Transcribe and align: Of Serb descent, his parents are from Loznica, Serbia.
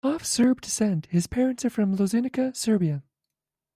Of 0.03 0.25
Serb 0.25 0.61
descent, 0.61 1.05
his 1.11 1.27
parents 1.27 1.63
are 1.63 1.69
from 1.69 1.95
Loznica, 1.95 2.55
Serbia. 2.55 3.03